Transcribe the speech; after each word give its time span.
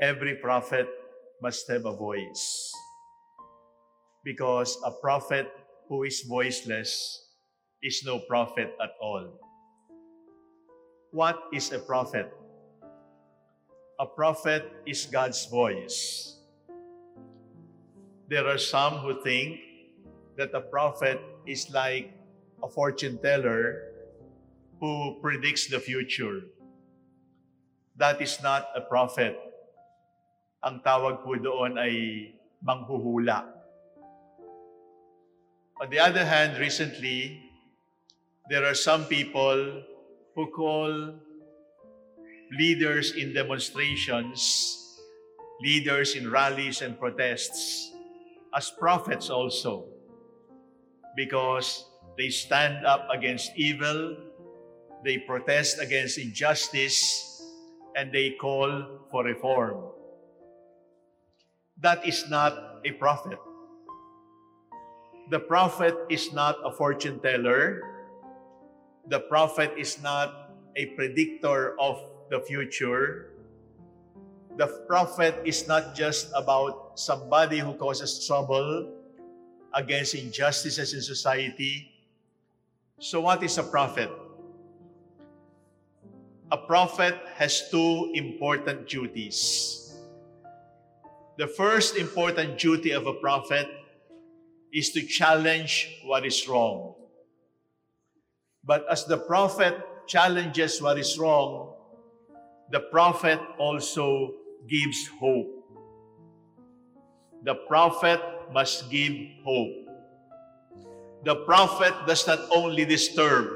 every 0.00 0.36
prophet 0.36 0.86
must 1.42 1.68
have 1.68 1.84
a 1.84 1.92
voice. 1.92 2.72
Because 4.24 4.78
a 4.84 4.90
prophet 4.90 5.50
who 5.88 6.04
is 6.04 6.22
voiceless 6.22 7.26
is 7.82 8.02
no 8.04 8.20
prophet 8.20 8.74
at 8.82 8.90
all. 9.00 9.40
What 11.10 11.38
is 11.52 11.72
a 11.72 11.78
prophet? 11.78 12.32
A 13.98 14.06
prophet 14.06 14.70
is 14.86 15.06
God's 15.06 15.46
voice. 15.46 16.36
There 18.28 18.46
are 18.46 18.58
some 18.58 18.98
who 18.98 19.20
think 19.22 19.58
that 20.36 20.54
a 20.54 20.60
prophet 20.60 21.18
is 21.46 21.70
like 21.70 22.12
a 22.62 22.68
fortune 22.68 23.18
teller 23.18 23.82
who 24.78 25.18
predicts 25.20 25.66
the 25.66 25.80
future. 25.80 26.42
That 27.96 28.22
is 28.22 28.38
not 28.42 28.68
a 28.76 28.80
prophet. 28.82 29.47
Ang 30.58 30.82
tawag 30.82 31.22
po 31.22 31.38
doon 31.38 31.78
ay 31.78 31.94
manghuhula. 32.66 33.46
On 35.78 35.86
the 35.86 36.02
other 36.02 36.26
hand, 36.26 36.58
recently, 36.58 37.38
there 38.50 38.66
are 38.66 38.74
some 38.74 39.06
people 39.06 39.86
who 40.34 40.44
call 40.50 41.14
leaders 42.58 43.14
in 43.14 43.30
demonstrations, 43.30 44.74
leaders 45.62 46.18
in 46.18 46.26
rallies 46.26 46.82
and 46.82 46.98
protests, 46.98 47.94
as 48.50 48.74
prophets 48.74 49.30
also, 49.30 49.86
because 51.14 51.86
they 52.18 52.34
stand 52.34 52.82
up 52.82 53.06
against 53.14 53.54
evil, 53.54 54.16
they 55.04 55.22
protest 55.22 55.78
against 55.78 56.18
injustice, 56.18 56.98
and 57.94 58.10
they 58.10 58.34
call 58.34 59.06
for 59.14 59.22
reform. 59.22 59.97
That 61.80 62.06
is 62.06 62.26
not 62.28 62.82
a 62.84 62.90
prophet. 62.92 63.38
The 65.30 65.38
prophet 65.38 65.94
is 66.10 66.32
not 66.32 66.56
a 66.64 66.72
fortune 66.72 67.20
teller. 67.20 67.82
The 69.06 69.20
prophet 69.20 69.72
is 69.78 70.02
not 70.02 70.50
a 70.74 70.86
predictor 70.98 71.78
of 71.78 72.02
the 72.30 72.40
future. 72.40 73.30
The 74.56 74.66
prophet 74.88 75.38
is 75.44 75.68
not 75.68 75.94
just 75.94 76.32
about 76.34 76.98
somebody 76.98 77.58
who 77.58 77.74
causes 77.74 78.26
trouble 78.26 78.90
against 79.72 80.14
injustices 80.14 80.94
in 80.94 81.02
society. 81.02 81.92
So, 82.98 83.20
what 83.20 83.42
is 83.44 83.56
a 83.58 83.62
prophet? 83.62 84.10
A 86.50 86.58
prophet 86.58 87.14
has 87.36 87.70
two 87.70 88.10
important 88.14 88.88
duties. 88.88 89.87
The 91.38 91.46
first 91.46 91.94
important 91.96 92.58
duty 92.58 92.90
of 92.90 93.06
a 93.06 93.14
prophet 93.14 93.68
is 94.72 94.90
to 94.90 95.02
challenge 95.02 95.86
what 96.04 96.26
is 96.26 96.48
wrong. 96.48 96.96
But 98.64 98.84
as 98.90 99.04
the 99.04 99.18
prophet 99.18 99.78
challenges 100.08 100.82
what 100.82 100.98
is 100.98 101.16
wrong, 101.16 101.76
the 102.72 102.80
prophet 102.80 103.38
also 103.56 104.34
gives 104.68 105.06
hope. 105.20 105.46
The 107.44 107.54
prophet 107.54 108.20
must 108.52 108.90
give 108.90 109.14
hope. 109.44 109.86
The 111.22 111.36
prophet 111.46 111.94
does 112.08 112.26
not 112.26 112.40
only 112.50 112.84
disturb, 112.84 113.46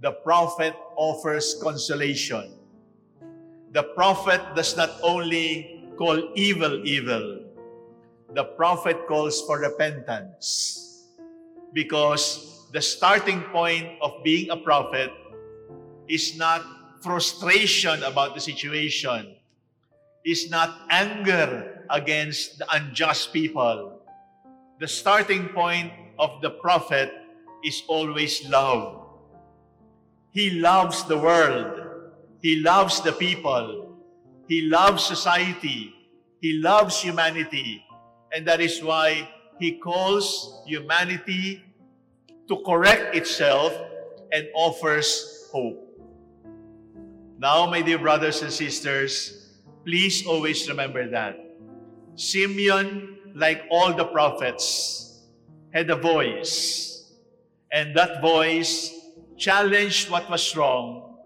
the 0.00 0.12
prophet 0.12 0.76
offers 0.94 1.58
consolation. 1.60 2.54
The 3.72 3.82
prophet 3.82 4.40
does 4.54 4.76
not 4.76 4.90
only 5.02 5.79
call 6.00 6.32
evil 6.32 6.80
evil, 6.88 7.44
the 8.32 8.44
prophet 8.56 8.96
calls 9.06 9.44
for 9.44 9.60
repentance. 9.60 11.04
Because 11.74 12.64
the 12.72 12.80
starting 12.80 13.42
point 13.52 13.84
of 14.00 14.24
being 14.24 14.48
a 14.48 14.56
prophet 14.56 15.12
is 16.08 16.38
not 16.38 16.64
frustration 17.04 18.02
about 18.04 18.34
the 18.34 18.40
situation, 18.40 19.36
is 20.24 20.48
not 20.48 20.88
anger 20.88 21.84
against 21.90 22.56
the 22.56 22.66
unjust 22.72 23.34
people. 23.34 24.00
The 24.80 24.88
starting 24.88 25.52
point 25.52 25.92
of 26.18 26.40
the 26.40 26.48
prophet 26.64 27.12
is 27.62 27.82
always 27.88 28.48
love. 28.48 29.04
He 30.32 30.64
loves 30.64 31.04
the 31.04 31.18
world. 31.18 31.76
He 32.40 32.64
loves 32.64 33.02
the 33.02 33.12
people. 33.12 33.89
He 34.50 34.62
loves 34.62 35.04
society. 35.04 35.94
He 36.40 36.54
loves 36.54 37.00
humanity. 37.00 37.86
And 38.34 38.44
that 38.48 38.60
is 38.60 38.82
why 38.82 39.30
he 39.60 39.78
calls 39.78 40.64
humanity 40.66 41.62
to 42.48 42.56
correct 42.66 43.14
itself 43.14 43.72
and 44.32 44.48
offers 44.52 45.48
hope. 45.52 45.86
Now, 47.38 47.70
my 47.70 47.80
dear 47.80 47.98
brothers 47.98 48.42
and 48.42 48.50
sisters, 48.50 49.54
please 49.84 50.26
always 50.26 50.68
remember 50.68 51.08
that. 51.10 51.38
Simeon, 52.16 53.18
like 53.36 53.62
all 53.70 53.94
the 53.94 54.06
prophets, 54.06 55.22
had 55.72 55.90
a 55.90 55.96
voice. 55.96 57.14
And 57.70 57.94
that 57.94 58.20
voice 58.20 58.90
challenged 59.38 60.10
what 60.10 60.28
was 60.28 60.56
wrong 60.56 61.18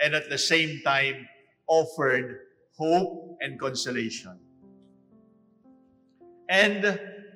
and 0.00 0.14
at 0.14 0.30
the 0.30 0.38
same 0.38 0.80
time 0.84 1.26
offered 1.66 2.47
hope 2.78 3.36
and 3.40 3.58
consolation. 3.58 4.38
And 6.48 6.82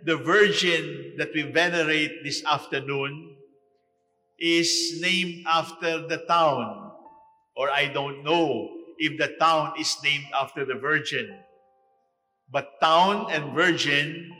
the 0.05 0.17
virgin 0.17 1.15
that 1.19 1.31
we 1.35 1.43
venerate 1.43 2.25
this 2.25 2.45
afternoon 2.45 3.37
is 4.39 4.99
named 5.03 5.45
after 5.47 6.07
the 6.09 6.25
town 6.27 6.83
or 7.57 7.71
I 7.71 7.89
don't 7.89 8.25
know 8.25 8.71
if 8.99 9.19
the 9.19 9.37
town 9.39 9.75
is 9.79 9.97
named 10.03 10.27
after 10.33 10.65
the 10.65 10.75
virgin. 10.75 11.29
But 12.51 12.81
town 12.81 13.29
and 13.31 13.55
virgin 13.55 14.31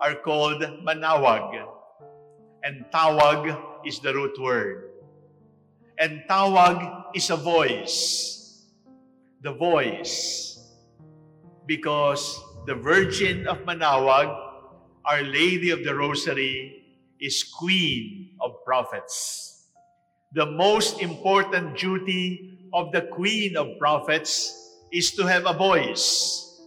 are 0.00 0.14
called 0.14 0.62
Manaoag. 0.62 1.66
And 2.62 2.84
tawag 2.92 3.58
is 3.86 3.98
the 4.00 4.14
root 4.14 4.38
word. 4.38 4.90
And 5.98 6.22
tawag 6.28 7.14
is 7.14 7.30
a 7.30 7.36
voice. 7.36 8.41
The 9.42 9.52
voice. 9.54 10.70
Because 11.66 12.40
the 12.64 12.76
Virgin 12.76 13.48
of 13.48 13.58
Manaoag, 13.66 14.30
Our 15.04 15.22
Lady 15.22 15.70
of 15.70 15.82
the 15.82 15.92
Rosary, 15.96 16.84
is 17.20 17.42
Queen 17.42 18.38
of 18.40 18.62
Prophets. 18.64 19.66
The 20.34 20.46
most 20.46 21.02
important 21.02 21.76
duty 21.76 22.70
of 22.72 22.92
the 22.92 23.02
Queen 23.02 23.56
of 23.56 23.66
Prophets 23.80 24.78
is 24.92 25.10
to 25.18 25.26
have 25.26 25.46
a 25.46 25.54
voice. 25.54 26.62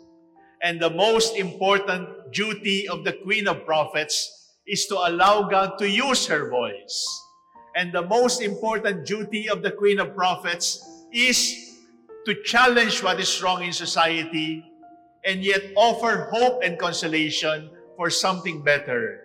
And 0.61 0.81
the 0.81 0.89
most 0.89 1.37
important 1.37 2.33
duty 2.33 2.89
of 2.89 3.05
the 3.05 3.13
Queen 3.23 3.47
of 3.47 3.65
Prophets 3.65 4.51
is 4.67 4.85
to 4.87 4.95
allow 4.95 5.47
God 5.47 5.77
to 5.79 5.89
use 5.89 6.27
her 6.27 6.49
voice. 6.49 7.07
And 7.77 7.93
the 7.93 8.03
most 8.03 8.41
important 8.41 9.05
duty 9.05 9.47
of 9.47 9.63
the 9.63 9.71
Queen 9.71 9.99
of 9.99 10.13
Prophets 10.13 10.83
is 11.13 11.64
to 12.25 12.35
challenge 12.43 13.03
what 13.03 13.19
is 13.19 13.41
wrong 13.41 13.63
in 13.63 13.73
society 13.73 14.65
and 15.25 15.43
yet 15.43 15.61
offer 15.75 16.29
hope 16.31 16.61
and 16.63 16.77
consolation 16.77 17.69
for 17.97 18.09
something 18.09 18.61
better. 18.61 19.21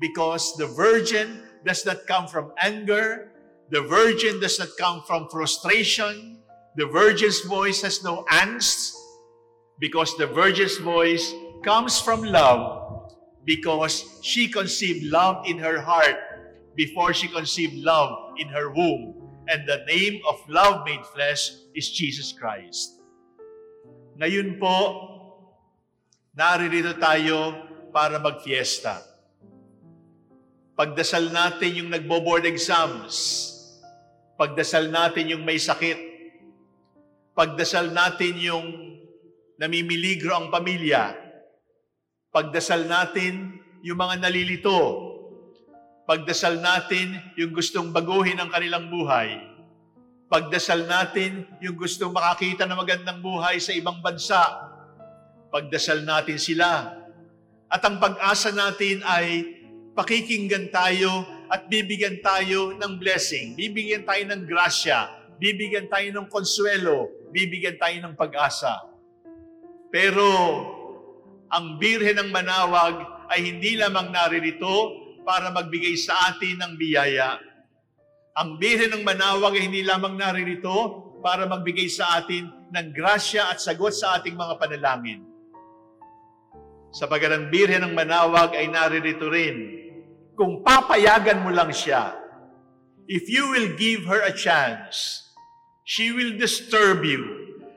Because 0.00 0.56
the 0.56 0.66
virgin 0.66 1.42
does 1.64 1.86
not 1.86 2.06
come 2.06 2.26
from 2.26 2.52
anger, 2.60 3.32
The 3.72 3.80
virgin 3.80 4.38
does 4.38 4.58
not 4.58 4.68
come 4.76 5.00
from 5.08 5.32
frustration. 5.32 6.36
The 6.76 6.84
virgin's 6.84 7.40
voice 7.40 7.80
has 7.80 8.04
no 8.04 8.24
angst 8.28 8.92
because 9.80 10.14
the 10.18 10.26
virgin's 10.26 10.76
voice 10.76 11.32
comes 11.64 11.98
from 11.98 12.20
love 12.22 13.16
because 13.46 14.04
she 14.20 14.48
conceived 14.48 15.08
love 15.08 15.48
in 15.48 15.56
her 15.56 15.80
heart 15.80 16.20
before 16.76 17.14
she 17.14 17.28
conceived 17.28 17.80
love 17.80 18.36
in 18.36 18.48
her 18.48 18.68
womb. 18.68 19.21
And 19.50 19.66
the 19.66 19.82
name 19.90 20.22
of 20.28 20.38
love 20.46 20.86
made 20.86 21.02
flesh 21.10 21.54
is 21.74 21.90
Jesus 21.90 22.30
Christ. 22.30 23.02
Ngayon 24.20 24.60
po, 24.62 24.76
naririto 26.36 26.94
tayo 27.00 27.66
para 27.90 28.22
magfiesta. 28.22 29.02
Pagdasal 30.78 31.34
natin 31.34 31.84
yung 31.84 31.88
nagbo-board 31.90 32.46
exams, 32.48 33.52
Pagdasal 34.42 34.90
natin 34.90 35.30
yung 35.30 35.46
may 35.46 35.54
sakit. 35.54 35.98
Pagdasal 37.30 37.94
natin 37.94 38.34
yung 38.42 38.66
namimiligro 39.54 40.34
ang 40.34 40.50
pamilya. 40.50 41.14
Pagdasal 42.34 42.90
natin 42.90 43.62
yung 43.86 44.02
mga 44.02 44.18
nalilito. 44.18 45.11
Pagdasal 46.12 46.60
natin 46.60 47.16
yung 47.40 47.56
gustong 47.56 47.88
baguhin 47.88 48.36
ang 48.36 48.52
kanilang 48.52 48.92
buhay. 48.92 49.32
Pagdasal 50.28 50.84
natin 50.84 51.48
yung 51.64 51.72
gusto 51.72 52.12
makakita 52.12 52.68
ng 52.68 52.76
magandang 52.76 53.24
buhay 53.24 53.56
sa 53.56 53.72
ibang 53.72 54.04
bansa. 54.04 54.44
Pagdasal 55.48 56.04
natin 56.04 56.36
sila. 56.36 57.00
At 57.64 57.80
ang 57.88 57.96
pag-asa 57.96 58.52
natin 58.52 59.00
ay 59.08 59.56
pakikinggan 59.96 60.68
tayo 60.68 61.24
at 61.48 61.72
bibigyan 61.72 62.20
tayo 62.20 62.76
ng 62.76 62.92
blessing. 63.00 63.56
Bibigyan 63.56 64.04
tayo 64.04 64.20
ng 64.36 64.44
grasya. 64.44 65.08
Bibigyan 65.40 65.88
tayo 65.88 66.12
ng 66.12 66.28
konsuelo. 66.28 67.08
Bibigyan 67.32 67.80
tayo 67.80 67.96
ng 68.04 68.12
pag-asa. 68.20 68.84
Pero 69.88 70.28
ang 71.48 71.80
Birhen 71.80 72.20
ng 72.20 72.28
Manawag 72.28 73.00
ay 73.32 73.48
hindi 73.48 73.80
lamang 73.80 74.12
naririto 74.12 75.01
para 75.22 75.50
magbigay 75.54 75.94
sa 75.98 76.34
atin 76.34 76.58
ng 76.58 76.72
biyaya. 76.78 77.38
Ang 78.38 78.58
Birhen 78.58 78.92
ng 78.94 79.04
Manawag 79.06 79.54
ay 79.56 79.70
hindi 79.70 79.82
lamang 79.86 80.18
naririto 80.18 80.74
para 81.22 81.46
magbigay 81.46 81.86
sa 81.86 82.18
atin 82.18 82.50
ng 82.72 82.88
grasya 82.90 83.52
at 83.52 83.62
sagot 83.62 83.94
sa 83.94 84.18
ating 84.18 84.34
mga 84.34 84.54
panalangin. 84.58 85.22
Sa 86.92 87.08
ang 87.08 87.48
Birhen 87.48 87.86
ng 87.88 87.94
Manawag 87.96 88.52
ay 88.52 88.68
naririto 88.68 89.30
rin 89.32 89.80
kung 90.36 90.60
papayagan 90.60 91.40
mo 91.44 91.52
lang 91.52 91.70
siya. 91.72 92.18
If 93.06 93.28
you 93.28 93.48
will 93.52 93.76
give 93.76 94.08
her 94.08 94.20
a 94.24 94.32
chance, 94.32 95.28
she 95.84 96.12
will 96.12 96.36
disturb 96.36 97.04
you 97.04 97.20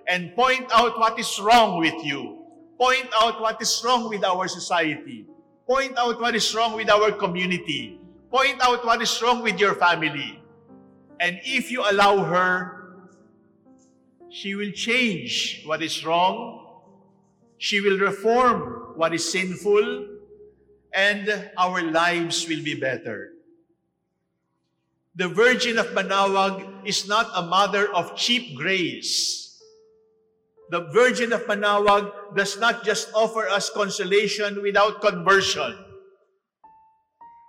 and 0.07 0.35
point 0.35 0.67
out 0.71 0.97
what 0.99 1.17
is 1.19 1.31
wrong 1.41 1.81
with 1.81 1.97
you. 2.03 2.43
Point 2.75 3.07
out 3.23 3.39
what 3.39 3.59
is 3.63 3.71
wrong 3.83 4.11
with 4.11 4.23
our 4.23 4.47
society. 4.47 5.27
Point 5.67 5.97
out 5.97 6.21
what 6.21 6.35
is 6.35 6.53
wrong 6.53 6.75
with 6.75 6.89
our 6.89 7.11
community. 7.11 7.99
Point 8.29 8.61
out 8.61 8.85
what 8.85 9.01
is 9.01 9.21
wrong 9.21 9.41
with 9.41 9.59
your 9.59 9.73
family. 9.75 10.39
And 11.19 11.39
if 11.43 11.71
you 11.71 11.81
allow 11.81 12.23
her, 12.23 12.97
she 14.29 14.53
will 14.53 14.71
change 14.71 15.63
what 15.65 15.81
is 15.81 16.05
wrong. 16.05 16.61
She 17.57 17.81
will 17.81 17.97
reform 17.97 18.93
what 18.95 19.13
is 19.13 19.31
sinful. 19.31 20.07
And 20.93 21.51
our 21.57 21.81
lives 21.81 22.47
will 22.47 22.63
be 22.63 22.75
better. 22.75 23.31
The 25.15 25.29
Virgin 25.29 25.77
of 25.77 25.87
Manawag 25.87 26.85
is 26.85 27.07
not 27.07 27.31
a 27.33 27.41
mother 27.41 27.87
of 27.93 28.15
cheap 28.15 28.55
grace. 28.57 29.44
The 30.71 30.89
Virgin 30.91 31.31
of 31.33 31.45
Manawag 31.45 32.35
does 32.35 32.57
not 32.59 32.83
just 32.83 33.13
offer 33.13 33.47
us 33.47 33.69
consolation 33.69 34.61
without 34.61 35.01
conversion. 35.01 35.77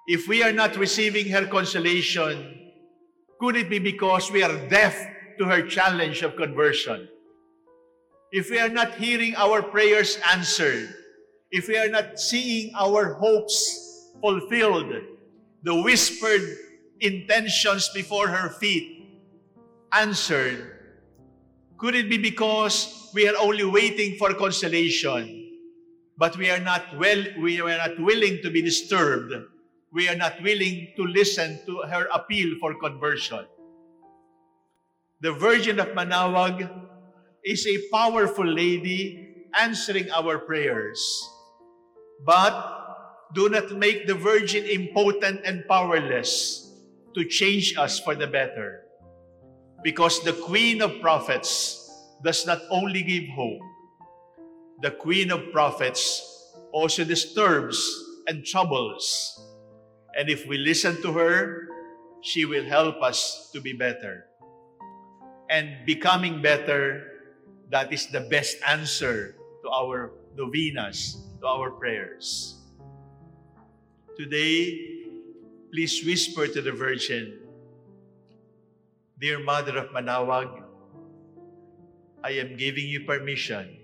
If 0.06 0.28
we 0.28 0.42
are 0.42 0.52
not 0.52 0.76
receiving 0.76 1.28
her 1.30 1.46
consolation, 1.46 2.70
could 3.40 3.56
it 3.56 3.70
be 3.70 3.78
because 3.78 4.30
we 4.30 4.42
are 4.42 4.68
deaf 4.68 4.94
to 5.38 5.44
her 5.44 5.66
challenge 5.66 6.22
of 6.22 6.36
conversion? 6.36 7.08
If 8.32 8.50
we 8.50 8.58
are 8.58 8.68
not 8.68 8.94
hearing 8.94 9.34
our 9.36 9.62
prayers 9.62 10.18
answered, 10.32 10.94
if 11.50 11.68
we 11.68 11.78
are 11.78 11.88
not 11.88 12.20
seeing 12.20 12.72
our 12.76 13.14
hopes 13.14 14.12
fulfilled, 14.20 14.92
the 15.62 15.74
whispered 15.82 16.42
intentions 17.00 17.88
before 17.94 18.28
her 18.28 18.50
feet 18.50 19.08
answered, 19.92 20.75
could 21.78 21.94
it 21.94 22.08
be 22.08 22.18
because 22.18 23.10
we 23.14 23.28
are 23.28 23.36
only 23.40 23.64
waiting 23.64 24.16
for 24.16 24.34
consolation, 24.34 25.52
but 26.16 26.36
we 26.36 26.50
are 26.50 26.60
not 26.60 26.82
well, 26.98 27.24
we 27.40 27.60
are 27.60 27.76
not 27.76 28.00
willing 28.00 28.40
to 28.42 28.50
be 28.50 28.62
disturbed. 28.62 29.32
We 29.92 30.08
are 30.08 30.16
not 30.16 30.42
willing 30.42 30.92
to 30.96 31.04
listen 31.04 31.60
to 31.66 31.82
her 31.88 32.08
appeal 32.12 32.56
for 32.60 32.74
conversion. 32.78 33.46
The 35.20 35.32
Virgin 35.32 35.80
of 35.80 35.88
Manaoag 35.88 36.68
is 37.44 37.66
a 37.66 37.88
powerful 37.92 38.46
lady 38.46 39.46
answering 39.58 40.10
our 40.10 40.38
prayers. 40.38 41.00
But 42.24 42.52
do 43.34 43.48
not 43.48 43.72
make 43.72 44.06
the 44.06 44.14
Virgin 44.14 44.64
impotent 44.64 45.40
and 45.44 45.64
powerless 45.68 46.72
to 47.14 47.24
change 47.24 47.76
us 47.76 47.98
for 48.00 48.14
the 48.14 48.26
better. 48.26 48.85
Because 49.86 50.18
the 50.26 50.32
Queen 50.32 50.82
of 50.82 50.98
Prophets 51.00 51.78
does 52.18 52.44
not 52.44 52.58
only 52.74 53.06
give 53.06 53.30
hope, 53.30 53.62
the 54.82 54.90
Queen 54.90 55.30
of 55.30 55.52
Prophets 55.52 56.26
also 56.72 57.04
disturbs 57.04 57.78
and 58.26 58.44
troubles. 58.44 59.06
And 60.18 60.28
if 60.28 60.44
we 60.48 60.58
listen 60.58 61.00
to 61.02 61.12
her, 61.12 61.70
she 62.20 62.44
will 62.44 62.64
help 62.64 63.00
us 63.00 63.48
to 63.54 63.60
be 63.60 63.74
better. 63.74 64.26
And 65.48 65.86
becoming 65.86 66.42
better, 66.42 67.06
that 67.70 67.92
is 67.92 68.08
the 68.08 68.26
best 68.26 68.58
answer 68.66 69.36
to 69.62 69.70
our 69.70 70.10
novenas, 70.34 71.14
to 71.38 71.46
our 71.46 71.70
prayers. 71.70 72.58
Today, 74.18 74.82
please 75.70 76.02
whisper 76.04 76.48
to 76.48 76.60
the 76.60 76.72
Virgin, 76.72 77.45
Dear 79.18 79.40
Mother 79.40 79.78
of 79.78 79.96
Manaoag, 79.96 80.60
I 82.22 82.32
am 82.32 82.54
giving 82.54 82.84
you 82.84 83.00
permission. 83.08 83.78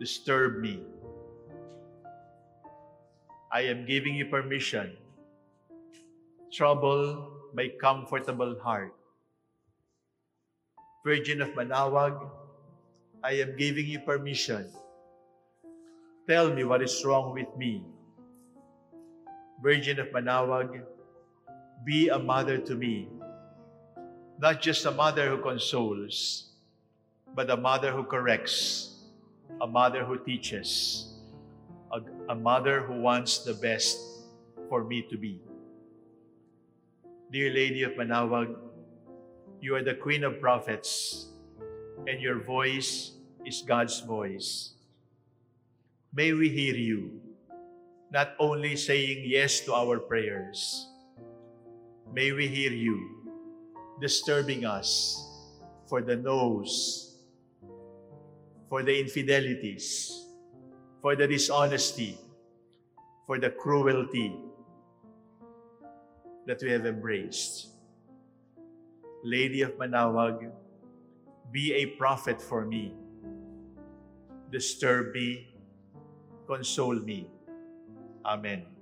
Disturb 0.00 0.58
me. 0.58 0.82
I 3.52 3.60
am 3.70 3.86
giving 3.86 4.16
you 4.16 4.26
permission. 4.26 4.96
Trouble 6.50 7.30
my 7.54 7.70
comfortable 7.80 8.58
heart. 8.58 8.92
Virgin 11.06 11.40
of 11.40 11.54
Manaoag, 11.54 12.18
I 13.22 13.38
am 13.46 13.54
giving 13.56 13.86
you 13.86 14.00
permission. 14.00 14.66
Tell 16.26 16.50
me 16.50 16.64
what 16.64 16.82
is 16.82 16.98
wrong 17.04 17.32
with 17.32 17.54
me. 17.56 17.86
Virgin 19.62 20.00
of 20.00 20.08
Manaoag, 20.08 20.82
be 21.86 22.08
a 22.08 22.18
mother 22.18 22.58
to 22.58 22.74
me. 22.74 23.06
Not 24.38 24.62
just 24.62 24.86
a 24.86 24.92
mother 24.92 25.28
who 25.30 25.42
consoles, 25.42 26.54
but 27.34 27.50
a 27.50 27.56
mother 27.56 27.90
who 27.90 28.04
corrects, 28.04 28.94
a 29.60 29.66
mother 29.66 30.04
who 30.04 30.16
teaches, 30.16 31.12
a, 31.90 31.98
a 32.30 32.36
mother 32.36 32.82
who 32.82 33.02
wants 33.02 33.42
the 33.42 33.54
best 33.54 33.98
for 34.68 34.84
me 34.84 35.02
to 35.10 35.18
be. 35.18 35.42
Dear 37.32 37.52
Lady 37.52 37.82
of 37.82 37.92
Manawag, 37.98 38.54
you 39.60 39.74
are 39.74 39.82
the 39.82 39.94
Queen 39.94 40.22
of 40.22 40.40
Prophets, 40.40 41.26
and 42.06 42.22
your 42.22 42.38
voice 42.38 43.18
is 43.44 43.62
God's 43.66 43.98
voice. 44.00 44.70
May 46.14 46.32
we 46.32 46.48
hear 46.48 46.76
you, 46.76 47.20
not 48.12 48.38
only 48.38 48.76
saying 48.76 49.24
yes 49.26 49.60
to 49.66 49.74
our 49.74 49.98
prayers. 49.98 50.86
May 52.14 52.30
we 52.30 52.46
hear 52.46 52.70
you 52.70 53.17
disturbing 54.00 54.64
us 54.64 55.24
for 55.88 56.02
the 56.02 56.16
no's, 56.16 57.16
for 58.68 58.82
the 58.82 58.98
infidelities, 58.98 60.26
for 61.02 61.16
the 61.16 61.26
dishonesty, 61.26 62.18
for 63.26 63.38
the 63.38 63.50
cruelty 63.50 64.32
that 66.46 66.62
we 66.62 66.70
have 66.70 66.86
embraced. 66.86 67.68
Lady 69.24 69.62
of 69.62 69.72
Manawag, 69.76 70.50
be 71.50 71.72
a 71.74 71.86
prophet 71.96 72.40
for 72.40 72.64
me. 72.64 72.94
Disturb 74.50 75.12
me, 75.12 75.48
console 76.46 77.00
me. 77.00 77.28
Amen. 78.24 78.77